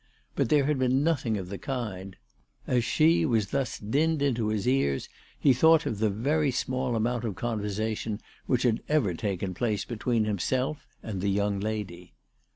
But 0.35 0.49
there 0.49 0.65
had 0.65 0.79
been 0.79 1.03
nothing 1.03 1.37
of 1.37 1.49
the 1.49 1.59
kind. 1.59 2.15
As" 2.65 2.83
She" 2.83 3.23
was 3.27 3.51
thus 3.51 3.77
dinned 3.77 4.23
into 4.23 4.47
his 4.47 4.67
ears, 4.67 5.07
he 5.39 5.53
thought 5.53 5.85
of 5.85 5.99
the 5.99 6.09
very 6.09 6.49
small 6.49 6.95
amount 6.95 7.23
of 7.23 7.35
conversation 7.35 8.19
which 8.47 8.63
had 8.63 8.81
ever 8.89 9.13
taken 9.13 9.53
place 9.53 9.85
between 9.85 10.25
him 10.25 10.39
self 10.39 10.87
and 11.03 11.21
the 11.21 11.29
young 11.29 11.59
lady. 11.59 12.15